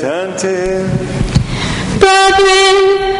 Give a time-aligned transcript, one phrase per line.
[0.00, 0.88] attentive.
[2.00, 2.76] Brethren,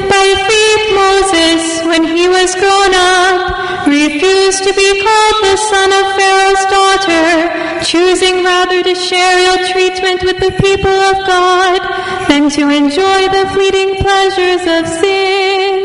[0.09, 6.05] by faith Moses, when he was grown up, refused to be called the son of
[6.17, 11.81] Pharaoh's daughter, choosing rather to share ill treatment with the people of God
[12.29, 15.85] than to enjoy the fleeting pleasures of sin.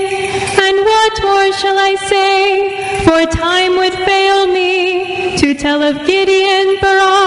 [0.63, 3.03] And what more shall I say?
[3.03, 7.24] For time would fail me to tell of Gideon, Barak,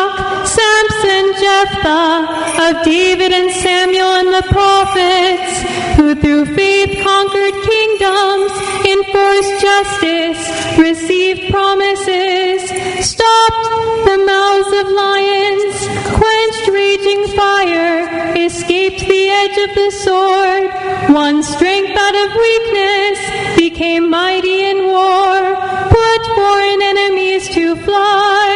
[1.08, 5.62] Samson, Jephthah, of David and Samuel and the prophets,
[5.96, 8.52] who through faith conquered kingdoms,
[8.84, 10.40] enforced justice,
[10.78, 12.60] received promises,
[13.00, 13.68] stopped
[14.04, 15.76] the mouths of lions,
[16.12, 20.68] quenched raging fire, escaped the edge of the sword,
[21.08, 25.56] won strength out of weakness, became mighty in war,
[25.88, 28.47] put foreign enemies to flight.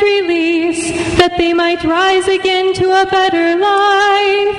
[0.00, 4.58] Release, that they might rise again to a better life.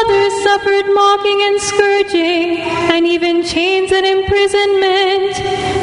[0.00, 2.60] Others suffered mocking and scourging,
[2.92, 5.34] and even chains and imprisonment.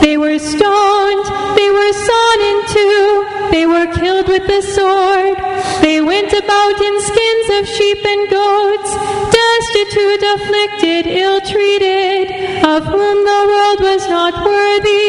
[0.02, 3.08] They were stoned, they were sawn in two,
[3.52, 5.38] they were killed with the sword.
[5.81, 8.91] They went about in skins of sheep and goats,
[9.31, 15.06] destitute, afflicted, ill treated, of whom the world was not worthy,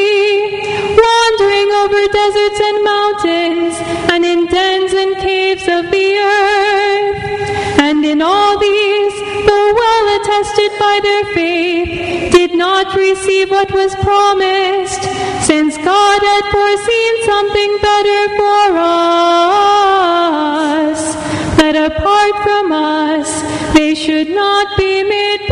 [11.01, 15.03] their faith, did not receive what was promised,
[15.47, 18.77] since God had foreseen something better for
[19.99, 21.01] us,
[21.59, 23.43] that apart from us,
[23.75, 25.48] they should not be made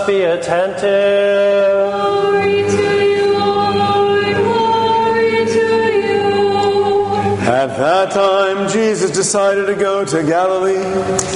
[0.00, 1.92] us be attentive.
[1.92, 5.68] Glory to you, Lord, glory to
[6.06, 7.04] you.
[7.40, 10.76] At that time, Jesus decided to go to Galilee,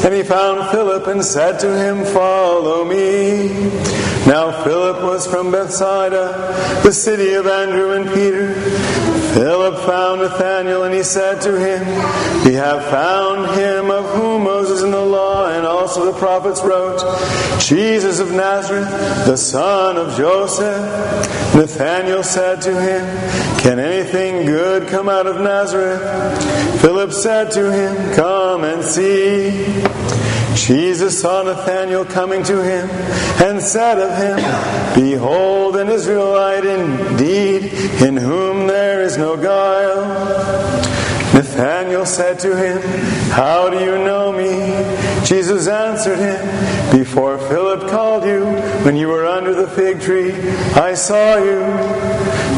[0.04, 3.48] and he found Philip and said to him, Follow me.
[4.26, 8.54] Now, Philip was from Bethsaida, the city of Andrew and Peter.
[9.34, 11.84] Philip found Nathanael, and he said to him,
[12.44, 15.03] We have found him of whom Moses in the law and
[15.97, 16.99] also the prophets wrote,
[17.60, 18.88] Jesus of Nazareth,
[19.27, 21.55] the son of Joseph.
[21.55, 26.81] Nathanael said to him, Can anything good come out of Nazareth?
[26.81, 29.84] Philip said to him, Come and see.
[30.56, 32.88] Jesus saw Nathanael coming to him
[33.41, 37.72] and said of him, Behold, an Israelite indeed,
[38.03, 40.73] in whom there is no guile.
[41.34, 42.81] Nathanael said to him,
[43.33, 45.27] How do you know me?
[45.27, 48.45] Jesus answered him, Before Philip called you,
[48.84, 50.33] when you were under the fig tree,
[50.77, 51.59] I saw you.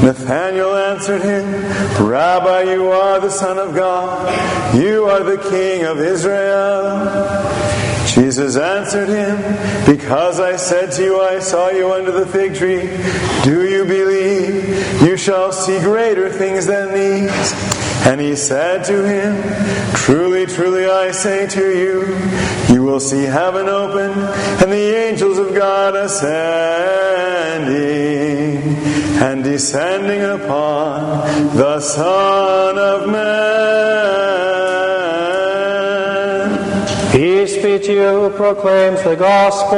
[0.04, 1.46] Nathanael answered him,
[2.06, 4.76] Rabbi, you are the Son of God.
[4.76, 7.46] You are the King of Israel.
[8.06, 9.36] Jesus answered him,
[9.86, 12.82] Because I said to you, I saw you under the fig tree,
[13.42, 15.02] do you believe?
[15.02, 17.85] You shall see greater things than these.
[18.06, 19.42] And he said to him,
[19.96, 22.16] Truly, truly, I say to you,
[22.72, 26.36] you will see heaven open and the angels of God ascending
[29.20, 33.56] and descending upon the Son of Man.
[37.10, 39.76] Peace be to you who proclaims the gospel.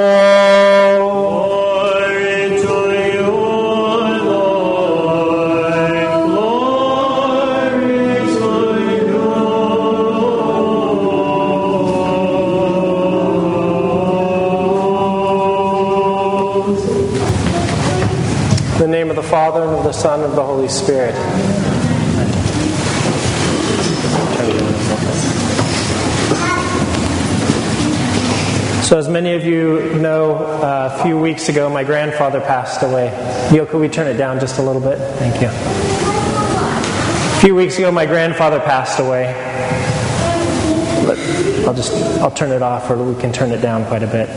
[18.78, 21.12] In the name of the Father, and of the Son, and of the Holy Spirit.
[28.84, 33.10] So, as many of you know, uh, a few weeks ago, my grandfather passed away.
[33.50, 34.98] Neil, could we turn it down just a little bit?
[35.18, 35.48] Thank you.
[35.48, 39.34] A few weeks ago, my grandfather passed away.
[41.66, 44.28] I'll just I'll turn it off, or we can turn it down quite a bit.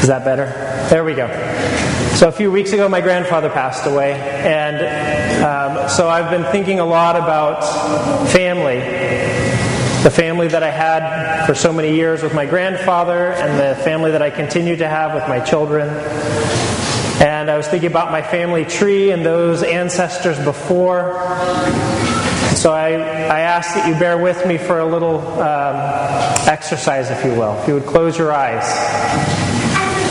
[0.00, 0.67] Is that better?
[0.88, 1.28] There we go.
[2.16, 4.76] So a few weeks ago, my grandfather passed away, and
[5.44, 7.60] um, so I've been thinking a lot about
[8.30, 8.78] family
[10.02, 14.12] the family that I had for so many years with my grandfather and the family
[14.12, 15.88] that I continue to have with my children.
[17.20, 21.14] And I was thinking about my family tree and those ancestors before.
[22.54, 25.76] So I, I ask that you bear with me for a little um,
[26.48, 27.60] exercise, if you will.
[27.60, 29.47] If you would close your eyes.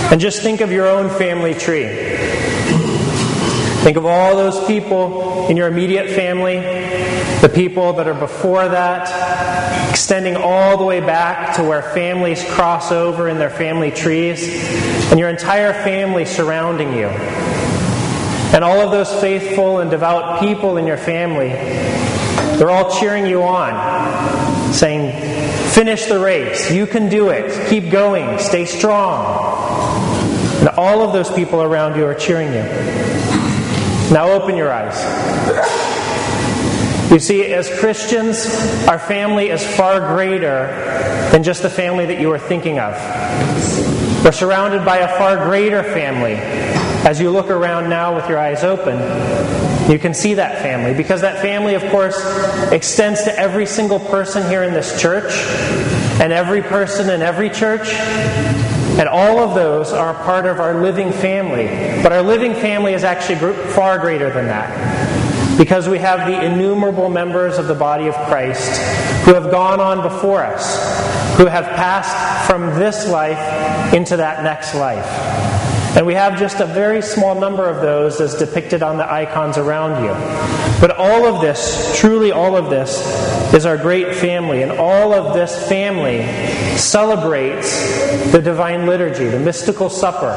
[0.10, 1.88] And just think of your own family tree.
[3.84, 6.60] Think of all those people in your immediate family,
[7.42, 12.92] the people that are before that, extending all the way back to where families cross
[12.92, 14.48] over in their family trees,
[15.12, 17.08] and your entire family surrounding you.
[18.54, 21.50] And all of those faithful and devout people in your family,
[22.58, 25.12] they're all cheering you on, saying,
[25.78, 26.72] Finish the race.
[26.72, 27.70] You can do it.
[27.70, 28.40] Keep going.
[28.40, 29.46] Stay strong.
[30.58, 32.64] And all of those people around you are cheering you.
[34.12, 34.98] Now open your eyes.
[37.12, 38.48] You see, as Christians,
[38.88, 40.66] our family is far greater
[41.32, 42.96] than just the family that you are thinking of.
[44.28, 46.34] We're surrounded by a far greater family.
[47.08, 48.98] As you look around now with your eyes open,
[49.90, 52.20] you can see that family because that family, of course,
[52.74, 55.32] extends to every single person here in this church
[56.20, 57.88] and every person in every church.
[59.00, 61.68] And all of those are part of our living family.
[62.04, 67.08] But our living family is actually far greater than that because we have the innumerable
[67.08, 68.78] members of the body of Christ
[69.24, 71.07] who have gone on before us,
[71.38, 75.06] who have passed from this life into that next life.
[75.96, 79.58] And we have just a very small number of those as depicted on the icons
[79.58, 80.12] around you.
[80.80, 83.02] But all of this, truly all of this,
[83.54, 84.62] is our great family.
[84.62, 86.24] And all of this family
[86.78, 90.36] celebrates the divine liturgy, the mystical supper.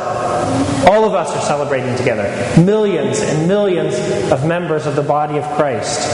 [0.88, 2.25] All of us are celebrating together.
[2.62, 3.94] Millions and millions
[4.32, 6.08] of members of the body of Christ.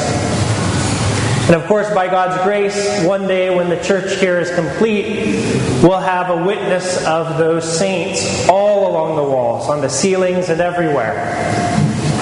[1.46, 5.36] And of course, by God's grace, one day when the church here is complete,
[5.80, 10.60] we'll have a witness of those saints all along the walls, on the ceilings, and
[10.60, 11.14] everywhere.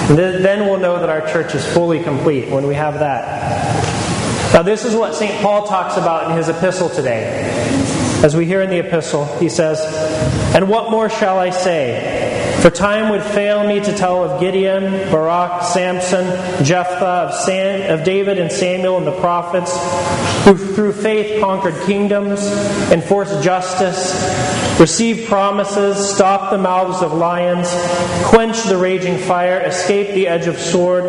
[0.09, 4.53] And then we'll know that our church is fully complete when we have that.
[4.53, 5.41] Now, this is what St.
[5.41, 7.49] Paul talks about in his epistle today.
[8.23, 9.81] As we hear in the epistle, he says,
[10.55, 12.34] And what more shall I say?
[12.61, 16.25] For time would fail me to tell of Gideon, Barak, Samson,
[16.65, 19.71] Jephthah, of, Sam, of David and Samuel and the prophets,
[20.45, 22.45] who through faith conquered kingdoms,
[22.91, 24.13] enforced justice,
[24.79, 27.67] received promises, stopped the mouths of lions,
[28.25, 31.05] quenched the raging fire, escaped the edge of sword,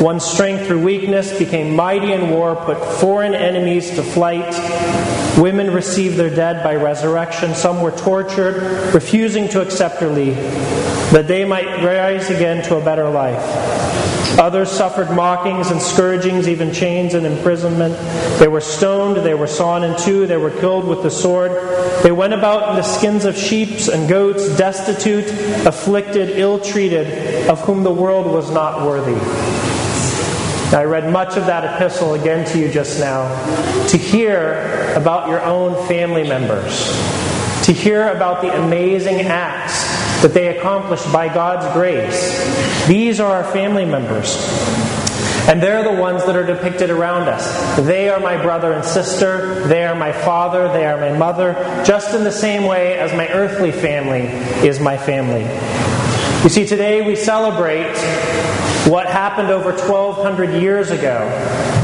[0.00, 4.54] won strength through weakness, became mighty in war, put foreign enemies to flight.
[5.38, 7.54] Women received their dead by resurrection.
[7.54, 10.36] Some were tortured, refusing to accept or leave
[11.12, 13.42] that they might rise again to a better life.
[14.38, 17.96] Others suffered mockings and scourgings, even chains and imprisonment.
[18.38, 21.52] They were stoned, they were sawn in two, they were killed with the sword.
[22.02, 25.30] They went about in the skins of sheep and goats, destitute,
[25.64, 29.65] afflicted, ill treated, of whom the world was not worthy.
[30.72, 33.28] I read much of that epistle again to you just now
[33.86, 36.86] to hear about your own family members,
[37.64, 39.84] to hear about the amazing acts
[40.22, 42.86] that they accomplished by God's grace.
[42.88, 44.36] These are our family members.
[45.48, 47.76] And they're the ones that are depicted around us.
[47.86, 49.68] They are my brother and sister.
[49.68, 50.66] They are my father.
[50.72, 51.54] They are my mother.
[51.86, 54.22] Just in the same way as my earthly family
[54.66, 55.44] is my family.
[56.42, 57.94] You see, today we celebrate
[58.86, 61.28] what happened over 1,200 years ago,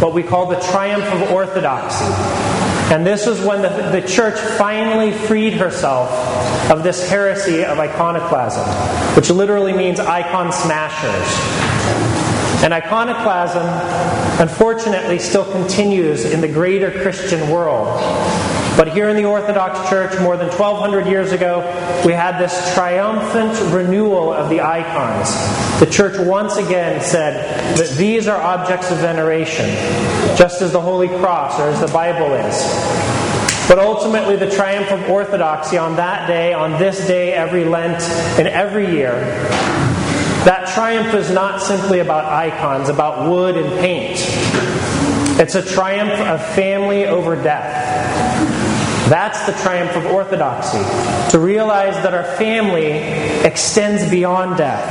[0.01, 2.05] what we call the triumph of orthodoxy.
[2.95, 6.11] And this was when the, the church finally freed herself
[6.71, 8.67] of this heresy of iconoclasm,
[9.17, 11.27] which literally means icon smashers.
[12.63, 13.67] And iconoclasm,
[14.41, 17.89] unfortunately, still continues in the greater Christian world.
[18.77, 21.61] But here in the Orthodox Church, more than 1,200 years ago,
[22.07, 25.31] we had this triumphant renewal of the icons.
[25.79, 29.67] The Church once again said that these are objects of veneration,
[30.37, 32.63] just as the Holy Cross or as the Bible is.
[33.69, 38.03] But ultimately, the triumph of orthodoxy on that day, on this day, every Lent,
[38.39, 39.21] and every year,
[40.45, 44.19] that triumph is not simply about icons, about wood and paint.
[45.39, 48.32] It's a triumph of family over death.
[49.09, 50.79] That's the triumph of orthodoxy,
[51.31, 52.93] to realize that our family
[53.47, 54.89] extends beyond death.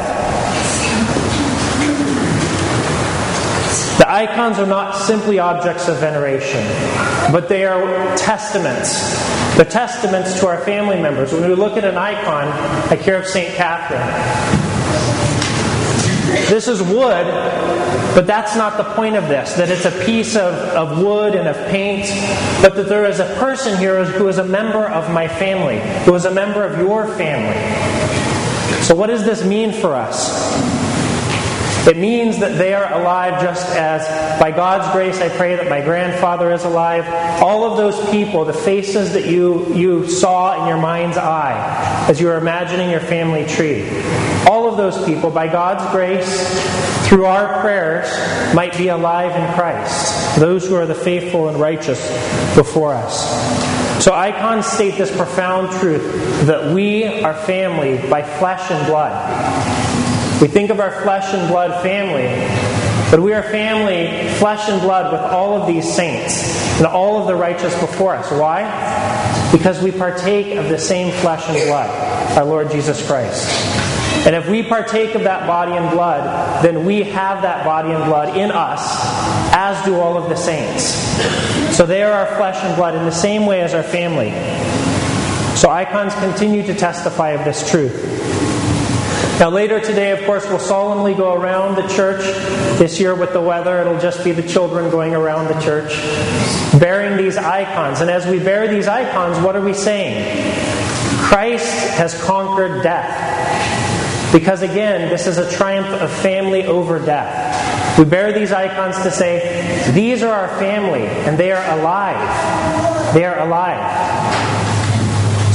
[3.98, 6.64] The icons are not simply objects of veneration,
[7.32, 9.18] but they are testaments.
[9.56, 11.32] They're testaments to our family members.
[11.34, 12.50] When we look at an icon,
[12.90, 13.54] like here of St.
[13.54, 14.02] Catherine,
[16.50, 17.28] this is wood,
[18.14, 21.48] but that's not the point of this, that it's a piece of, of wood and
[21.48, 22.06] of paint,
[22.62, 26.14] but that there is a person here who is a member of my family, who
[26.16, 27.56] is a member of your family.
[28.84, 30.52] So, what does this mean for us?
[31.88, 34.08] It means that they are alive just as,
[34.40, 37.08] by God's grace, I pray that my grandfather is alive.
[37.42, 42.22] All of those people, the faces that you, you saw in your mind's eye as
[42.22, 43.90] you were imagining your family tree,
[44.48, 48.10] all those people, by God's grace, through our prayers,
[48.56, 50.40] might be alive in Christ.
[50.40, 52.00] Those who are the faithful and righteous
[52.56, 54.04] before us.
[54.04, 60.42] So icons state this profound truth that we are family by flesh and blood.
[60.42, 62.30] We think of our flesh and blood family,
[63.12, 66.44] but we are family, flesh and blood, with all of these saints
[66.78, 68.32] and all of the righteous before us.
[68.32, 68.64] Why?
[69.52, 73.91] Because we partake of the same flesh and blood, our Lord Jesus Christ.
[74.26, 78.06] And if we partake of that body and blood, then we have that body and
[78.06, 78.82] blood in us,
[79.54, 80.84] as do all of the saints.
[81.76, 84.32] So they are our flesh and blood in the same way as our family.
[85.58, 88.22] So icons continue to testify of this truth.
[89.40, 92.22] Now, later today, of course, we'll solemnly go around the church.
[92.78, 95.92] This year, with the weather, it'll just be the children going around the church,
[96.80, 98.02] bearing these icons.
[98.02, 100.54] And as we bear these icons, what are we saying?
[101.18, 103.41] Christ has conquered death.
[104.32, 107.98] Because again, this is a triumph of family over death.
[108.00, 113.14] We bear these icons to say, these are our family, and they are alive.
[113.14, 113.82] They are alive.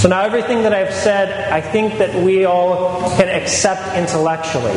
[0.01, 4.75] So now everything that I've said, I think that we all can accept intellectually.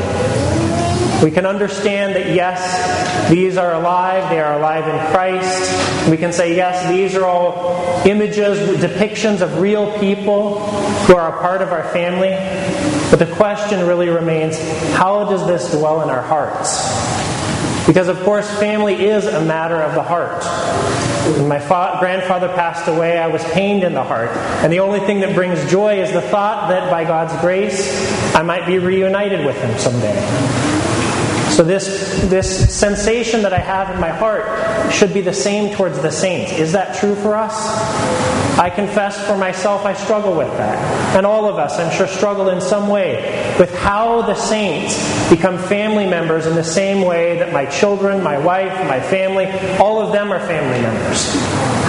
[1.23, 6.09] We can understand that yes, these are alive, they are alive in Christ.
[6.09, 11.41] We can say yes, these are all images, depictions of real people who are a
[11.41, 12.29] part of our family.
[13.09, 14.57] But the question really remains
[14.93, 16.87] how does this dwell in our hearts?
[17.85, 20.43] Because, of course, family is a matter of the heart.
[21.37, 24.29] When my fa- grandfather passed away, I was pained in the heart.
[24.63, 28.43] And the only thing that brings joy is the thought that by God's grace, I
[28.43, 30.88] might be reunited with him someday.
[31.59, 36.01] So this, this sensation that I have in my heart should be the same towards
[36.01, 36.53] the saints.
[36.53, 37.53] Is that true for us?
[38.57, 40.77] I confess for myself I struggle with that.
[41.17, 44.95] And all of us, I'm sure, struggle in some way with how the saints
[45.29, 49.47] become family members in the same way that my children, my wife, my family,
[49.79, 51.25] all of them are family members.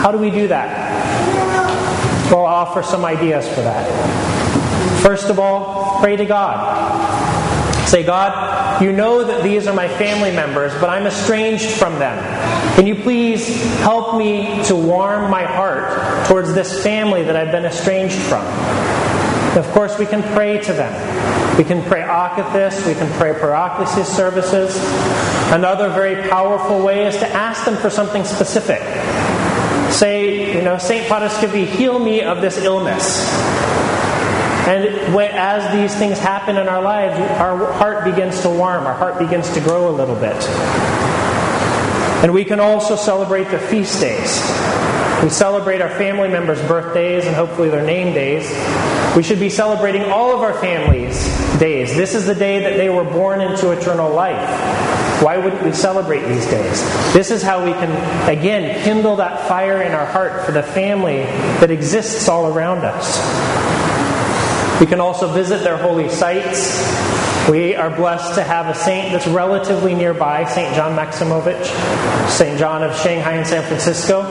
[0.02, 0.68] How do we do that?
[2.28, 3.86] Well, I'll offer some ideas for that.
[5.00, 7.19] First of all, pray to God.
[7.90, 12.16] Say, God, you know that these are my family members, but I'm estranged from them.
[12.76, 13.48] Can you please
[13.80, 18.46] help me to warm my heart towards this family that I've been estranged from?
[19.58, 21.58] of course, we can pray to them.
[21.58, 24.76] We can pray Akathist, we can pray Paraklesis services.
[25.52, 28.80] Another very powerful way is to ask them for something specific.
[29.92, 31.08] Say, you know, St.
[31.08, 33.26] Paraskevi, heal me of this illness.
[34.68, 34.84] And
[35.16, 39.50] as these things happen in our lives, our heart begins to warm, our heart begins
[39.54, 40.36] to grow a little bit.
[42.22, 44.40] And we can also celebrate the feast days.
[45.22, 48.48] We celebrate our family members' birthdays and hopefully their name days.
[49.16, 51.24] We should be celebrating all of our families'
[51.58, 51.96] days.
[51.96, 54.48] This is the day that they were born into eternal life.
[55.22, 56.82] Why wouldn't we celebrate these days?
[57.12, 57.90] This is how we can,
[58.28, 61.24] again, kindle that fire in our heart for the family
[61.60, 63.18] that exists all around us.
[64.80, 66.80] We can also visit their holy sites.
[67.50, 70.74] We are blessed to have a saint that's relatively nearby, St.
[70.74, 71.66] John Maximovich,
[72.30, 72.58] St.
[72.58, 74.22] John of Shanghai and San Francisco.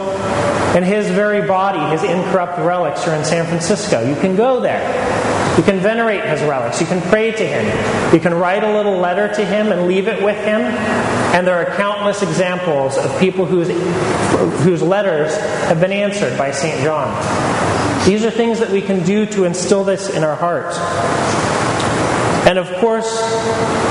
[0.75, 4.07] And his very body, his incorrupt relics, are in San Francisco.
[4.07, 4.81] You can go there.
[5.57, 6.79] You can venerate his relics.
[6.79, 8.13] You can pray to him.
[8.13, 10.61] You can write a little letter to him and leave it with him.
[11.33, 13.69] And there are countless examples of people whose,
[14.63, 15.35] whose letters
[15.67, 16.81] have been answered by St.
[16.81, 17.09] John.
[18.05, 20.77] These are things that we can do to instill this in our hearts.
[22.47, 23.21] And of course,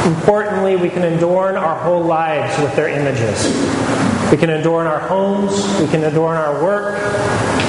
[0.04, 3.44] importantly, we can adorn our whole lives with their images.
[4.32, 6.98] We can adorn our homes, we can adorn our work,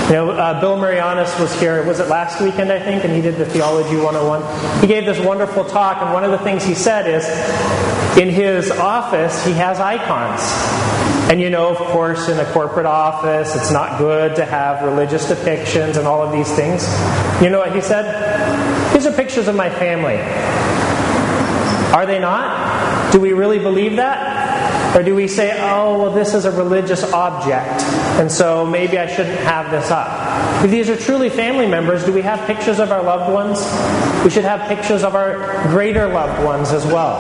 [0.10, 3.22] You know, uh, Bill Marianes was here, was it last weekend, I think, and he
[3.22, 4.82] did the Theology 101.
[4.82, 7.28] He gave this wonderful talk, and one of the things he said is
[8.18, 10.42] in his office, he has icons.
[11.30, 15.28] And you know, of course, in a corporate office, it's not good to have religious
[15.28, 16.88] depictions and all of these things.
[17.40, 18.96] You know what he said?
[18.96, 20.18] These are pictures of my family.
[21.94, 23.12] Are they not?
[23.12, 24.39] Do we really believe that?
[24.96, 27.84] Or do we say, oh, well, this is a religious object,
[28.20, 30.64] and so maybe I shouldn't have this up?
[30.66, 33.60] If these are truly family members, do we have pictures of our loved ones?
[34.24, 37.20] We should have pictures of our greater loved ones as well.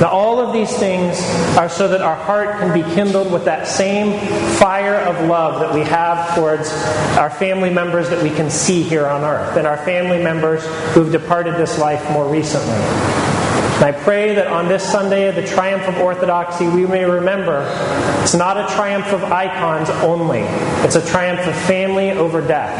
[0.00, 1.20] Now, all of these things
[1.56, 4.18] are so that our heart can be kindled with that same
[4.56, 6.72] fire of love that we have towards
[7.16, 11.10] our family members that we can see here on earth, and our family members who've
[11.10, 13.27] departed this life more recently.
[13.78, 17.64] And I pray that on this Sunday, of the triumph of orthodoxy, we may remember
[18.24, 20.40] it's not a triumph of icons only,
[20.84, 22.76] it's a triumph of family over death.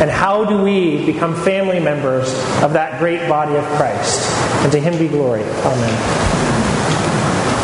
[0.00, 2.28] And how do we become family members
[2.62, 4.24] of that great body of Christ?
[4.62, 5.42] And to him be glory.
[5.42, 6.45] Amen.